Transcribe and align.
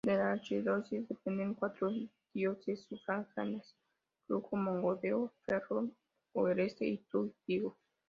De 0.03 0.17
la 0.17 0.31
archidiócesis 0.31 1.07
dependen 1.07 1.53
cuatro 1.53 1.91
diócesis 2.33 2.87
sufragáneas: 2.87 3.75
Lugo, 4.29 4.57
Mondoñedo-Ferrol, 4.57 5.93
Orense 6.33 6.87
y 6.87 6.97
Tuy-Vigo. 7.11 7.77